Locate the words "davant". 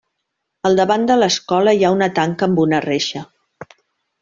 0.79-1.05